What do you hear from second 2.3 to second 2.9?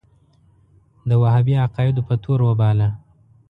وباله.